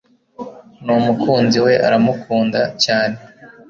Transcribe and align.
numukunzi 0.85 1.57
we 1.65 1.73
aramukunda 1.87 2.61
cyane 2.83 3.17